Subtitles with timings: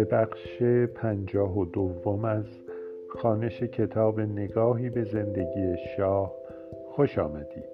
[0.00, 0.62] به بخش
[0.94, 2.44] پنجاه و دوم از
[3.08, 6.32] خانش کتاب نگاهی به زندگی شاه
[6.86, 7.64] خوش آمدید.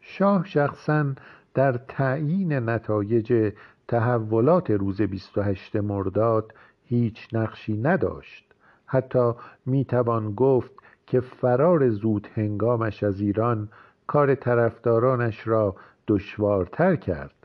[0.00, 1.14] شاه شخصا
[1.54, 3.52] در تعیین نتایج
[3.88, 6.54] تحولات روز 28 مرداد
[6.84, 8.54] هیچ نقشی نداشت.
[8.86, 9.32] حتی
[9.66, 10.72] می‌توان گفت
[11.06, 13.68] که فرار زود هنگامش از ایران
[14.06, 15.76] کار طرفدارانش را
[16.08, 17.37] دشوارتر کرد.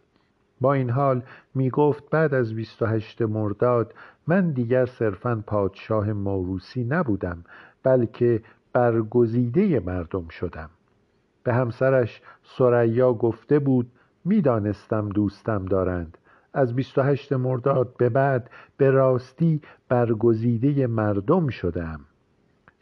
[0.64, 1.24] با این حال
[1.56, 3.94] می گفت بعد از 28 مرداد
[4.28, 7.44] من دیگر صرفا پادشاه موروسی نبودم
[7.84, 8.42] بلکه
[8.74, 10.70] برگزیده مردم شدم.
[11.44, 13.92] به همسرش سریا گفته بود
[14.26, 16.18] می‌دانستم دوستم دارند.
[16.54, 22.00] از 28 مرداد به بعد به راستی برگزیده مردم شدم.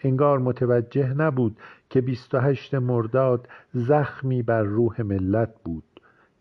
[0.03, 1.57] انگار متوجه نبود
[1.89, 5.90] که 28 مرداد زخمی بر روح ملت بود.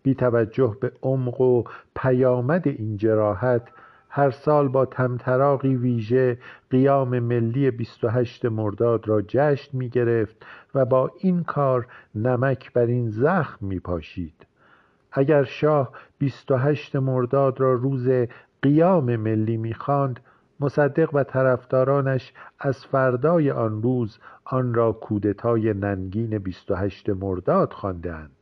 [0.03, 1.65] بی توجه به عمق و
[1.97, 3.69] پیامد این جراحت
[4.09, 6.39] هر سال با تمتراقی ویژه
[6.71, 13.11] قیام ملی 28 مرداد را جشن می گرفت و با این کار نمک بر این
[13.11, 14.47] زخم می پاشید.
[15.13, 18.09] اگر شاه 28 مرداد را روز
[18.63, 20.21] قیام ملی می خواند
[20.61, 28.40] مصدق و طرفدارانش از فردای آن روز آن را کودتای ننگین 28 مرداد خواندند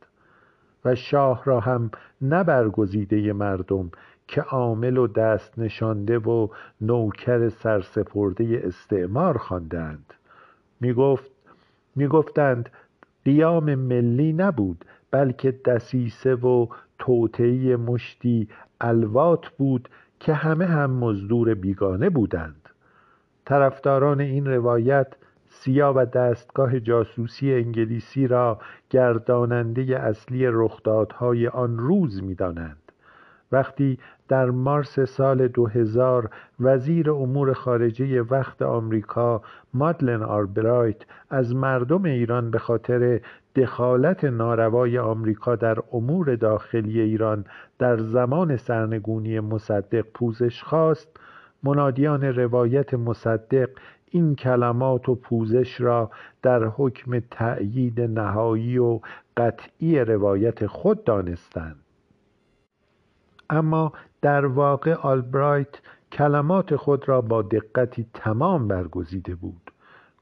[0.85, 1.91] و شاه را هم
[2.21, 3.91] نبرگزیده مردم
[4.27, 6.47] که عامل و دست نشانده و
[6.81, 10.13] نوکر سرسپرده استعمار خواندند.
[10.79, 11.31] می‌گفت
[11.95, 12.69] می‌گفتند
[13.25, 16.67] قیام ملی نبود بلکه دسیسه و
[16.99, 18.47] توطعه مشتی
[18.81, 22.69] الوات بود که همه هم مزدور بیگانه بودند.
[23.45, 25.07] طرفداران این روایت
[25.49, 32.91] سیا و دستگاه جاسوسی انگلیسی را گرداننده اصلی رخدادهای آن روز می‌دانند.
[33.51, 39.41] وقتی در مارس سال 2000 وزیر امور خارجه وقت آمریکا
[39.73, 43.21] مادلن آربرایت از مردم ایران به خاطر
[43.55, 47.45] دخالت ناروای آمریکا در امور داخلی ایران
[47.79, 51.07] در زمان سرنگونی مصدق پوزش خواست
[51.63, 53.69] منادیان روایت مصدق
[54.11, 56.11] این کلمات و پوزش را
[56.41, 58.99] در حکم تأیید نهایی و
[59.37, 61.79] قطعی روایت خود دانستند.
[63.49, 69.71] اما در واقع آلبرایت کلمات خود را با دقتی تمام برگزیده بود.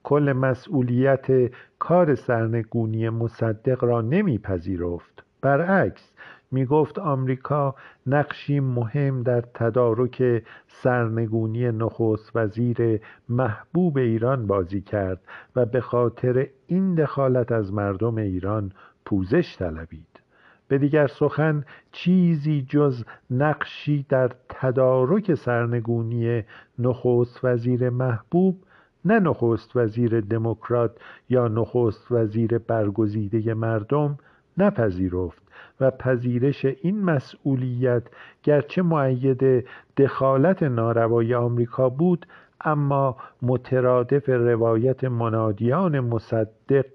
[0.04, 5.24] کل مسئولیت کار سرنگونی مصدق را نمیپذیرفت.
[5.42, 6.12] برعکس
[6.52, 7.75] می گفت آمریکا
[8.08, 15.22] نقشی مهم در تدارک سرنگونی نخست وزیر محبوب ایران بازی کرد
[15.56, 18.72] و به خاطر این دخالت از مردم ایران
[19.06, 20.19] پوزش طلبید.
[20.68, 26.44] به دیگر سخن چیزی جز نقشی در تدارک سرنگونی
[26.80, 28.63] نخست وزیر محبوب
[29.06, 30.91] نه نخست وزیر دموکرات
[31.30, 34.18] یا نخست وزیر برگزیده مردم
[34.57, 35.47] نپذیرفت.
[35.79, 38.03] و پذیرش این مسئولیت
[38.44, 42.25] گرچه معید دخالت ناروای آمریکا بود
[42.62, 46.85] اما مترادف روایت منادیان مصدق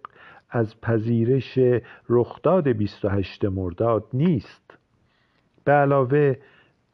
[0.50, 1.58] از پذیرش
[2.08, 4.78] رخداد 28 مرداد نیست.
[5.64, 6.36] به علاوه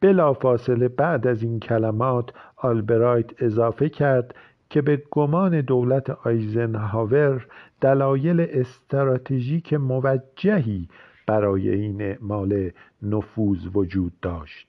[0.00, 4.34] بلافاصله بعد از این کلمات آلبرایت اضافه کرد
[4.70, 7.46] که به گمان دولت آیزنهاور
[7.80, 10.88] دلایل استراتژیک موجهی
[11.28, 12.70] برای این اعمال
[13.02, 14.68] نفوذ وجود داشت.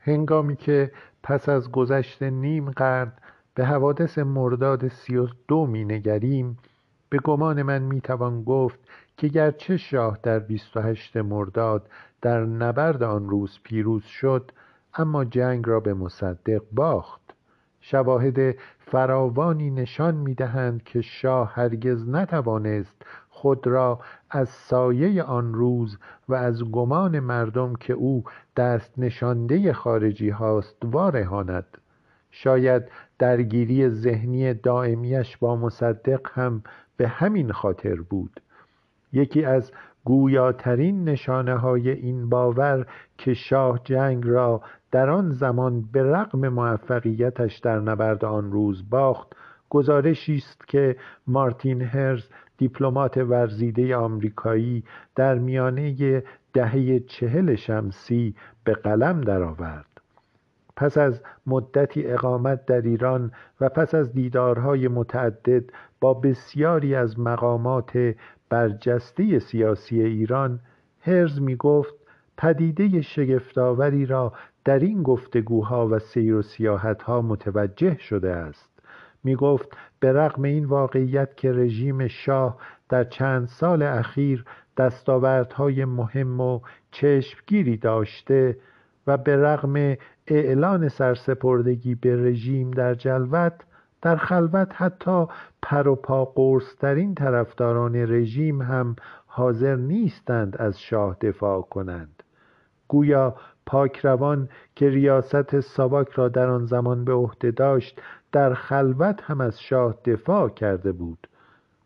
[0.00, 0.92] هنگامی که
[1.22, 3.12] پس از گذشت نیم قرن
[3.54, 6.58] به حوادث مرداد سی و دو می نگریم
[7.08, 8.78] به گمان من می‌توان گفت
[9.16, 11.88] که گرچه شاه در 28 مرداد
[12.22, 14.50] در نبرد آن روز پیروز شد
[14.94, 17.20] اما جنگ را به مصدق باخت.
[17.80, 23.02] شواهد فراوانی نشان می‌دهند که شاه هرگز نتوانست
[23.36, 24.00] خود را
[24.30, 25.98] از سایه آن روز
[26.28, 28.24] و از گمان مردم که او
[28.56, 31.78] دست نشانده خارجی هاست وارهاند.
[32.30, 32.82] شاید
[33.18, 36.62] درگیری ذهنی دائمیش با مصدق هم
[36.96, 38.40] به همین خاطر بود.
[39.12, 39.72] یکی از
[40.04, 42.86] گویاترین نشانه های این باور
[43.18, 49.28] که شاه جنگ را در آن زمان به رغم موفقیتش در نبرد آن روز باخت
[49.70, 50.96] گزارشی است که
[51.26, 52.28] مارتین هرز
[52.58, 56.22] دیپلمات ورزیده آمریکایی در میانه
[56.52, 59.86] دهه چهل شمسی به قلم درآورد.
[60.76, 65.64] پس از مدتی اقامت در ایران و پس از دیدارهای متعدد
[66.00, 68.14] با بسیاری از مقامات
[68.48, 70.60] برجسته سیاسی ایران
[71.00, 71.94] هرز می گفت
[72.38, 74.32] پدیده شگفتآوری را
[74.64, 78.70] در این گفتگوها و سیر و سیاحتها متوجه شده است.
[79.24, 79.76] می گفت
[80.06, 82.56] به رغم این واقعیت که رژیم شاه
[82.88, 84.44] در چند سال اخیر
[84.76, 86.60] دستاوردهای مهم و
[86.90, 88.58] چشمگیری داشته
[89.06, 93.52] و به رغم اعلان سرسپردگی به رژیم در جلوت
[94.02, 95.26] در خلوت حتی
[95.62, 102.22] پر و پا قرصترین طرفداران رژیم هم حاضر نیستند از شاه دفاع کنند.
[102.88, 103.34] گویا
[103.66, 108.00] پاکروان که ریاست ساواک را در آن زمان به عهده داشت
[108.36, 111.28] در خلوت هم از شاه دفاع کرده بود.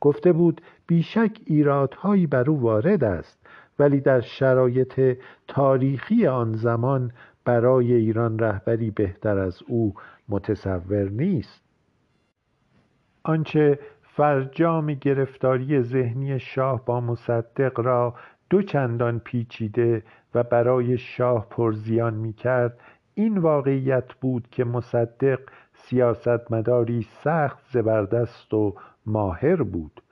[0.00, 3.47] گفته بود بیشک ایرادهایی بر او وارد است
[3.79, 5.19] ولی در شرایط
[5.49, 7.12] تاریخی آن زمان
[7.44, 9.94] برای ایران رهبری بهتر از او
[10.29, 11.62] متصور نیست.
[13.23, 18.14] آنچه فرجام گرفتاری ذهنی شاه با مصدق را
[18.50, 20.02] دو چندان پیچیده
[20.35, 22.81] و برای شاه پرزیان می کرد
[23.14, 25.41] این واقعیت بود که مصدق
[25.85, 28.75] سیاستمداری سخت زبردست و
[29.06, 30.03] ماهر بود.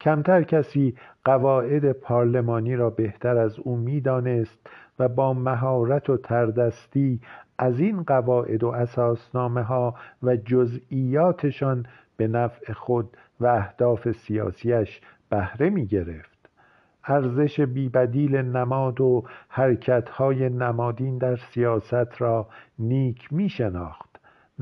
[0.00, 4.66] کمتر کسی قواعد پارلمانی را بهتر از او می‌دانست
[4.98, 7.20] و با مهارت و تردستی
[7.58, 11.86] از این قواعد و اساسنامه ها و جزئیاتشان
[12.16, 16.48] به نفع خود و اهداف سیاسیش بهره می گرفت
[17.04, 22.48] ارزش بیبدیل نماد و حرکتهای نمادین در سیاست را
[22.78, 24.11] نیک می شناخت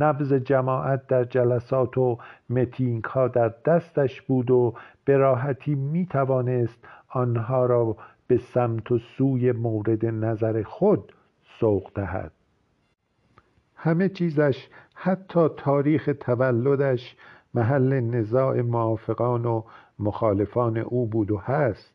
[0.03, 2.19] نبز جماعت در جلسات و
[2.51, 4.75] متینگ ها در دستش بود و
[5.05, 11.13] به راحتی می توانست آنها را به سمت و سوی مورد نظر خود
[11.61, 12.33] سوق دهد.
[13.77, 17.17] همه چیزش حتی تاریخ تولدش
[17.55, 19.63] محل نزاع موافقان و
[19.99, 21.95] مخالفان او بود و هست.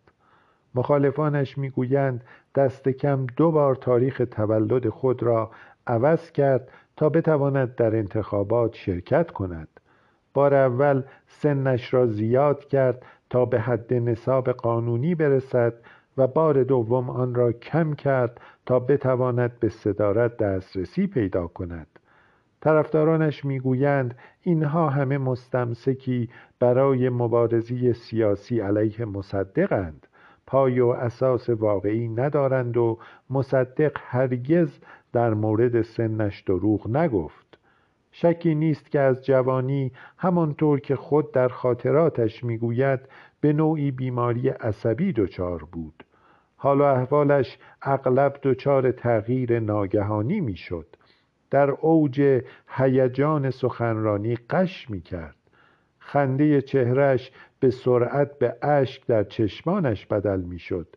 [0.75, 2.23] مخالفانش می‌گویند
[2.55, 5.51] دست کم دو بار تاریخ تولد خود را
[5.87, 9.67] عوض کرد تا بتواند در انتخابات شرکت کند.
[10.33, 15.73] بار اول سنش را زیاد کرد تا به حد نصاب قانونی برسد
[16.17, 21.87] و بار دوم آن را کم کرد تا بتواند به صدارت دسترسی پیدا کند.
[22.61, 30.07] طرفدارانش می‌گویند اینها همه مستمسکی برای مبارزی سیاسی علیه مصدقند
[30.47, 32.97] پای و اساس واقعی ندارند و
[33.29, 34.79] مصدق هرگز
[35.15, 37.57] در مورد سنش دروغ نگفت.
[38.11, 42.99] شکی نیست که از جوانی همانطور که خود در خاطراتش می‌گوید
[43.41, 46.03] به نوعی بیماری عصبی دچار بود.
[46.55, 50.87] حال و احوالش اغلب دچار تغییر ناگهانی می‌شد.
[51.51, 55.37] در اوج هیجان سخنرانی قش می‌کرد.
[55.99, 60.87] خنده چهرش به سرعت به اشک در چشمانش بدل می‌شد.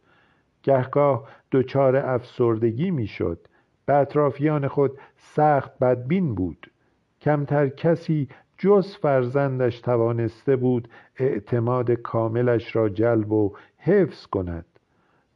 [0.63, 3.39] گهگاه دچار افسردگی می‌شد.
[3.89, 6.71] به اطرافیان خود سخت بدبین بود.
[7.21, 14.65] کمتر کسی جز فرزندش توانسته بود اعتماد کاملش را جلب و حفظ کند.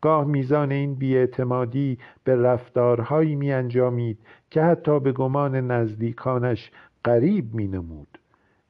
[0.01, 4.19] گاه میزان این بیاعتمادی به رفتارهایی می انجامید
[4.51, 6.71] که حتی به گمان نزدیکانش
[7.05, 8.12] قریب می نمود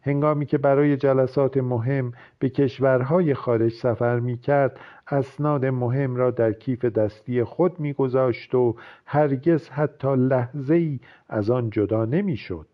[0.02, 6.52] هنگامی که برای جلسات مهم به کشورهای خارج سفر می کرد اسناد مهم را در
[6.52, 12.66] کیف دستی خود می گذاشت و هرگز حتی لحظه ای از آن جدا نمی شد.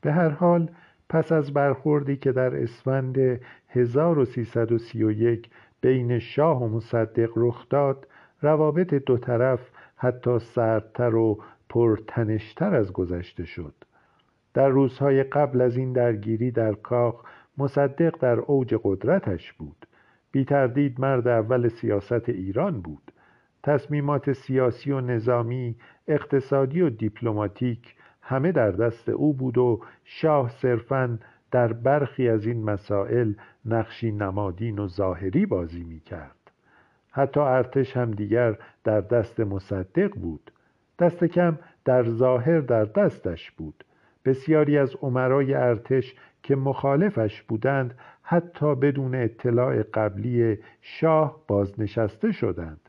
[0.00, 0.70] به هر حال
[1.08, 8.06] پس از برخوردی که در اسفند 1331 بین شاه و مصدق رخ داد
[8.42, 13.74] روابط دو طرف حتی سردتر و پرتنشتر از گذشته شد
[14.54, 17.24] در روزهای قبل از این درگیری در کاخ
[17.58, 19.86] مصدق در اوج قدرتش بود.
[20.32, 23.12] بی تردید مرد اول سیاست ایران بود.
[23.62, 25.76] تصمیمات سیاسی و نظامی
[26.08, 31.18] اقتصادی و دیپلماتیک همه در دست او بود و شاه صرفا
[31.50, 33.32] در برخی از این مسائل
[33.64, 36.36] نقشی نمادین و ظاهری بازی می کرد
[37.10, 40.52] حتی ارتش هم دیگر در دست مصدق بود.
[40.98, 43.84] دست کم در ظاهر در دستش بود.
[44.24, 52.80] بسیاری از عمرای ارتش که مخالفش بودند حتی بدون اطلاع قبلی شاه بازنشسته شدند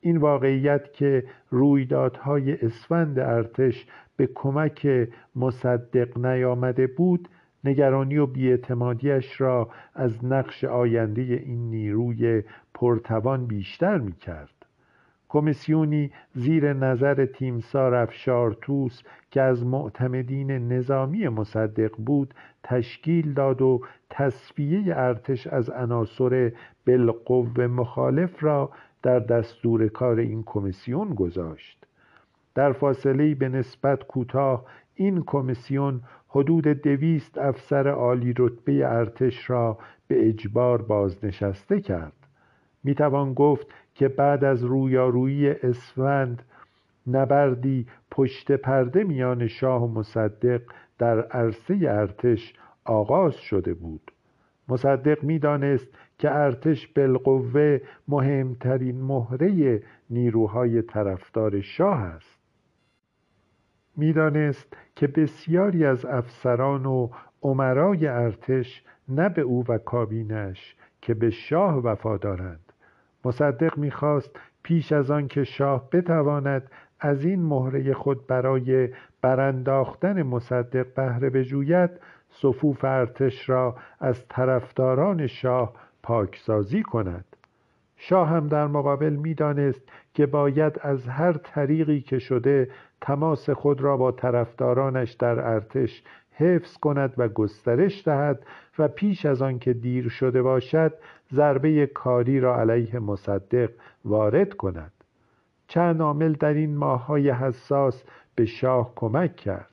[0.00, 3.86] این واقعیت که رویدادهای اسفند ارتش
[4.16, 7.28] به کمک مصدق نیامده بود
[7.64, 12.42] نگرانی و بیاعتمادیش را از نقش آینده این نیروی
[12.74, 14.59] پرتوان بیشتر می کرد.
[15.32, 23.80] کمیسیونی زیر نظر تیمسار افشار توس که از معتمدین نظامی مصدق بود تشکیل داد و
[24.10, 26.52] تصفیه ارتش از عناصر
[26.86, 28.70] بالقوه مخالف را
[29.02, 31.86] در دستور کار این کمیسیون گذاشت.
[32.54, 40.28] در فاصله به نسبت کوتاه این کمیسیون حدود دویست افسر عالی رتبه ارتش را به
[40.28, 42.12] اجبار بازنشسته کرد.
[42.84, 46.42] می‌توان گفت که بعد از رویارویی اسفند
[47.06, 50.62] نبردی پشت پرده میان شاه و مصدق
[50.98, 52.54] در عرصه ارتش
[52.84, 54.12] آغاز شده بود.
[54.68, 62.38] مصدق می‌دانست که ارتش بالقوه مهمترین مهره نیروهای طرفدار شاه است.
[63.96, 67.08] می‌دانست که بسیاری از افسران و
[67.42, 72.69] عمرای ارتش نه به او و کابینش که به شاه وفادارند.
[73.24, 74.30] مصدق می‌خواست
[74.62, 78.88] پیش از آن که شاه بتواند از این مهره خود برای
[79.22, 81.90] برانداختن مصدق بهره بجوید
[82.30, 85.72] صفوف ارتش را از طرفداران شاه
[86.02, 87.24] پاکسازی کند.
[87.96, 89.82] شاه هم در مقابل می‌دانست
[90.14, 96.76] که باید از هر طریقی که شده تماس خود را با طرفدارانش در ارتش حفظ
[96.76, 98.46] کند و گسترش دهد
[98.78, 100.92] و پیش از آن که دیر شده باشد
[101.34, 103.70] ضربه کاری را علیه مصدق
[104.04, 104.92] وارد کند
[105.68, 109.70] چند عامل در این ماههای حساس به شاه کمک کرد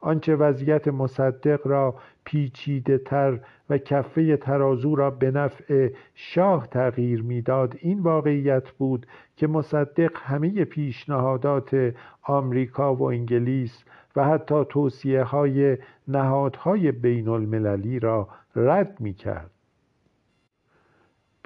[0.00, 3.40] آنچه وضعیت مصدق را پیچیده تر
[3.70, 10.64] و کفه ترازو را به نفع شاه تغییر می‌داد این واقعیت بود که مصدق همه
[10.64, 13.84] پیشنهادات آمریکا و انگلیس
[14.16, 15.78] و حتی توصیه های
[16.08, 19.50] نهادهای بین المللی را رد می کرد.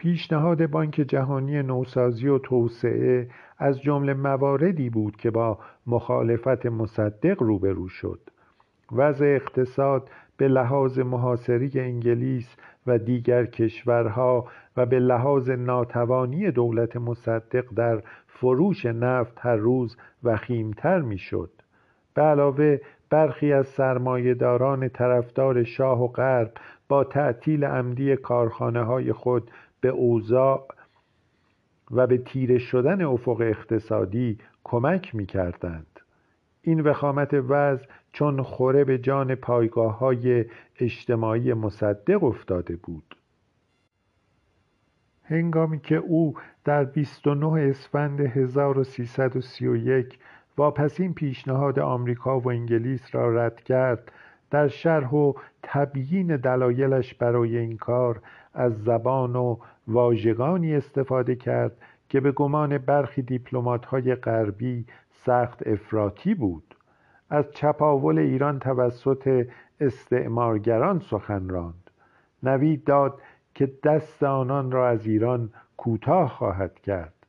[0.02, 3.28] پیشنهاد بانک جهانی نوسازی و توسعه
[3.58, 8.20] از جمله مواردی بود که با مخالفت مصدق روبرو شد.
[8.92, 12.56] وضع اقتصاد به لحاظ محاصری انگلیس
[12.86, 21.00] و دیگر کشورها و به لحاظ ناتوانی دولت مصدق در فروش نفت هر روز وخیمتر
[21.00, 21.50] می‌شد.
[22.14, 22.78] به علاوه
[23.10, 26.52] برخی از سرمایهداران طرفدار شاه و غرب
[26.88, 29.50] با تعطیل عمدی کارخانه های خود
[29.82, 30.68] به اوضاع
[31.90, 36.00] و به تیره شدن افق اقتصادی کمک می کردند.
[36.62, 40.44] این وخامت وضع چون خوره به جان پایگاه های
[40.80, 43.16] اجتماعی مصدق افتاده بود
[45.24, 46.34] هنگامی که او
[46.64, 50.18] در 29 اسفند 1331
[50.56, 54.12] واپسین پیشنهاد آمریکا و انگلیس را رد کرد
[54.50, 58.22] در شرح و تبیین دلایلش برای این کار
[58.54, 59.56] از زبان و
[59.88, 61.72] واژگانی استفاده کرد
[62.08, 66.74] که به گمان برخی دیپلمات‌های غربی سخت افراطی بود.
[67.30, 69.46] از چپاول ایران توسط
[69.80, 71.90] استعمارگران سخن راند.
[72.42, 73.20] نوید داد
[73.54, 77.21] که دست آنان را از ایران کوتاه خواهد کرد.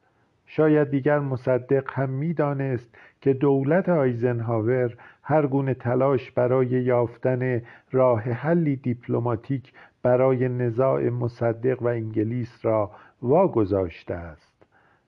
[0.45, 8.75] شاید دیگر مصدق هم می‌دانست که دولت آیزنهاور هر گونه تلاش برای یافتن راه حلی
[8.75, 9.73] دیپلماتیک
[10.03, 14.53] برای نزاع مصدق و انگلیس را واگذاشته است.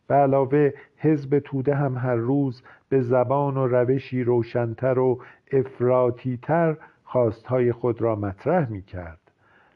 [0.07, 7.71] به علاوه حزب توده هم هر روز به زبان و روشی روشنتر و افراتیتر خواستهای
[7.71, 9.19] خود را مطرح می کرد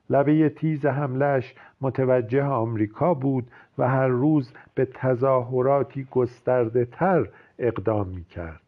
[0.09, 8.23] لبه تیز حملش متوجه آمریکا بود و هر روز به تظاهراتی گسترده تر اقدام می
[8.23, 8.61] کرد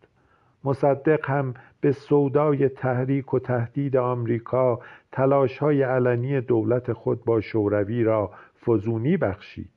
[0.63, 4.79] مصدق هم به سودای تحریک و تهدید آمریکا
[5.11, 8.31] تلاش های علنی دولت خود با شوروی را
[8.67, 9.71] فزونی بخشید.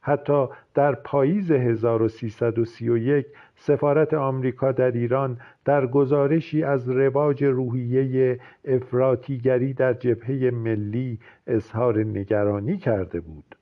[0.00, 3.26] حتی در پاییز 1331
[3.56, 12.76] سفارت آمریکا در ایران در گزارشی از رواج روحیه افراتیگری در جبهه ملی اظهار نگرانی
[12.76, 13.57] کرده بود.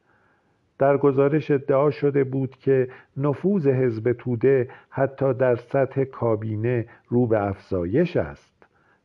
[0.78, 7.46] در گزارش ادعا شده بود که نفوذ حزب توده حتی در سطح کابینه رو به
[7.46, 8.56] افزایش است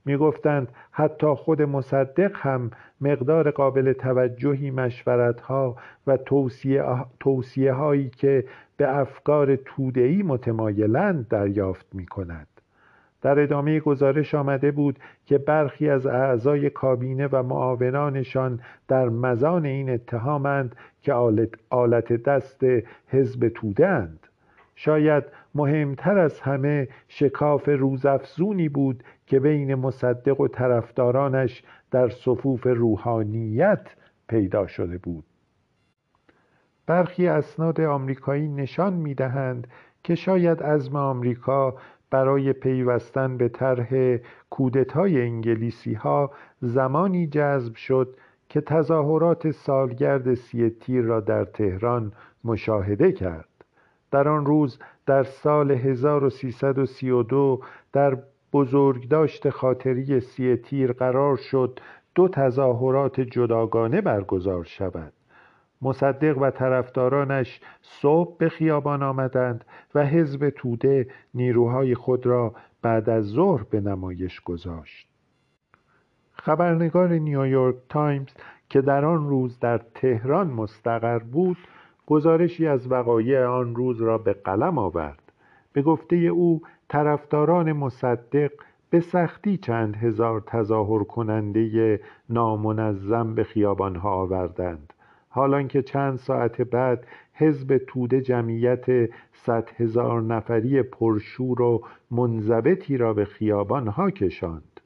[0.05, 5.75] می‌گفتند حتی خود مصدق هم مقدار قابل توجهی مشورتها
[6.07, 6.83] و توصیه,
[7.19, 8.45] توصیه هایی که
[8.77, 12.47] به افکار تودهی متمایلند دریافت می کند.
[13.21, 19.89] در ادامه گزارش آمده بود که برخی از اعضای کابینه و معاونانشان در مزان این
[19.89, 21.13] اتهامند که
[21.69, 22.63] آلت دست
[23.07, 24.27] حزب توده اند.
[24.75, 25.23] شاید
[25.55, 33.87] مهمتر از همه شکاف روزافزونی بود که بین مصدق و طرفدارانش در صفوف روحانیت
[34.27, 35.23] پیدا شده بود
[36.85, 39.67] برخی اسناد آمریکایی نشان می‌دهند
[40.03, 41.75] که شاید عزم آمریکا
[42.11, 44.17] برای پیوستن به طرح
[44.49, 48.15] کودتای انگلیسی ها زمانی جذب شد
[48.49, 52.11] که تظاهرات سالگرد سی تیر را در تهران
[52.43, 53.47] مشاهده کرد.
[54.11, 57.61] در آن روز در سال 1332
[57.93, 58.17] در
[58.53, 61.79] بزرگداشت خاطری سی تیر قرار شد
[62.15, 65.13] دو تظاهرات جداگانه برگزار شود.
[65.81, 73.25] مصدق و طرفدارانش صبح به خیابان آمدند و حزب توده نیروهای خود را بعد از
[73.25, 75.07] ظهر به نمایش گذاشت.
[76.33, 78.29] خبرنگار نیویورک تایمز
[78.69, 81.57] که در آن روز در تهران مستقر بود
[82.07, 85.31] گزارشی از وقایع آن روز را به قلم آورد.
[85.73, 88.51] به گفته او طرفداران مصدق
[88.89, 94.93] به سختی چند هزار تظاهر کننده نامنظم به خیابانها آوردند.
[95.33, 98.85] حالان که چند ساعت بعد حزب توده جمعیت
[99.33, 104.81] صد هزار نفری پرشور و منضبطی را به خیابانها کشاند.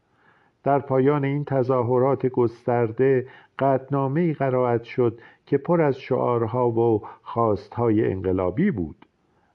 [0.64, 3.28] در پایان این تظاهرات گسترده
[3.60, 9.06] قدنامه قرائت شد که پر از شعارها و خواستهای انقلابی بود.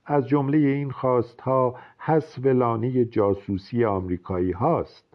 [0.07, 5.10] از جمله این خواستها حذف لانه جاسوسی آمریکایی هاست.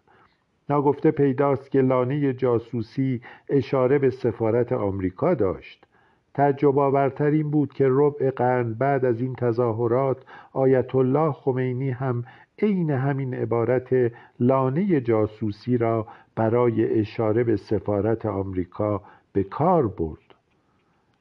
[0.70, 5.86] ناگفته پیداست که لانه جاسوسی اشاره به سفارت آمریکا داشت.
[6.34, 10.16] تعجب آورتر این بود که ربع قرن بعد از این تظاهرات
[10.52, 12.24] آیت الله خمینی هم
[12.62, 20.25] عین همین عبارت لانه جاسوسی را برای اشاره به سفارت آمریکا به کار برد.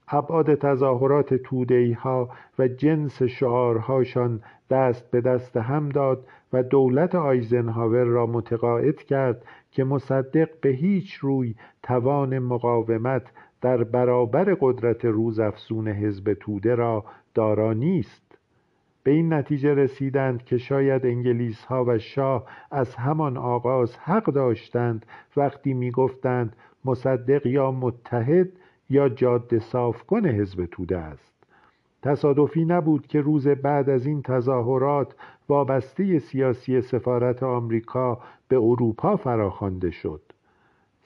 [0.08, 8.04] ابعاد تظاهرات تودهی ها و جنس شعارهاشان دست به دست هم داد و دولت آیزنهاور
[8.04, 13.32] را متقاعد کرد که مصدق به هیچ روی توان مقاومت
[13.62, 18.38] در برابر قدرت روزافزون حزب توده را دارا نیست.
[19.04, 25.06] به این نتیجه رسیدند که شاید انگلیس ها و شاه از همان آغاز حق داشتند
[25.38, 28.50] وقتی می گفتند مصدق یا متحد
[28.90, 31.34] یا جاده صاف کن حزب توده است.
[32.02, 35.16] تصادفی نبود که روز بعد از این تظاهرات
[35.50, 40.22] وابسته سیاسی سفارت آمریکا به اروپا فراخوانده شد.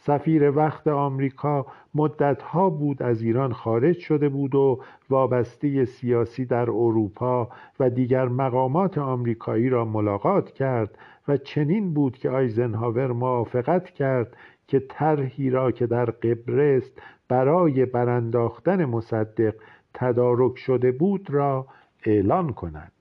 [0.02, 1.66] سفیر وقت آمریکا
[1.96, 8.98] مدتها بود از ایران خارج شده بود و وابسته سیاسی در اروپا و دیگر مقامات
[8.98, 14.38] آمریکایی را ملاقات کرد و چنین بود که آیزنهاور موافقت کرد
[14.70, 16.92] که طرحی را که در قبرس
[17.28, 19.56] برای برانداختن مصدق
[19.94, 21.68] تدارک شده بود را
[22.06, 22.92] اعلان کند.